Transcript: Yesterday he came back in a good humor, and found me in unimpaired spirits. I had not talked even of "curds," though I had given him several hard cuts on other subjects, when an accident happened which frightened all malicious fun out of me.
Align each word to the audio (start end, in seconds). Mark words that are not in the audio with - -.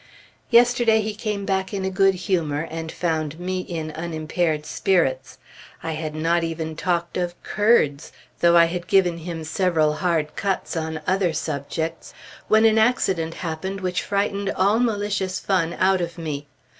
Yesterday 0.49 0.99
he 1.01 1.13
came 1.13 1.45
back 1.45 1.75
in 1.75 1.85
a 1.85 1.91
good 1.91 2.15
humor, 2.15 2.67
and 2.71 2.91
found 2.91 3.39
me 3.39 3.59
in 3.59 3.91
unimpaired 3.91 4.65
spirits. 4.65 5.37
I 5.83 5.91
had 5.91 6.15
not 6.15 6.41
talked 6.75 7.17
even 7.17 7.23
of 7.23 7.43
"curds," 7.43 8.11
though 8.39 8.57
I 8.57 8.65
had 8.65 8.87
given 8.87 9.19
him 9.19 9.43
several 9.43 9.93
hard 9.97 10.35
cuts 10.35 10.75
on 10.75 11.01
other 11.05 11.33
subjects, 11.33 12.15
when 12.47 12.65
an 12.65 12.79
accident 12.79 13.35
happened 13.35 13.81
which 13.81 14.01
frightened 14.01 14.49
all 14.55 14.79
malicious 14.79 15.39
fun 15.39 15.75
out 15.77 16.01
of 16.01 16.17
me. 16.17 16.47